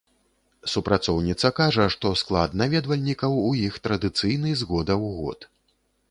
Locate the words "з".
4.63-4.71